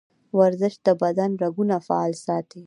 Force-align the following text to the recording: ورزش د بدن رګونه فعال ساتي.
ورزش 0.37 0.73
د 0.85 0.87
بدن 1.01 1.31
رګونه 1.43 1.75
فعال 1.87 2.13
ساتي. 2.25 2.59